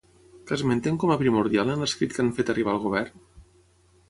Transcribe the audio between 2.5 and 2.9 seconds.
arribar al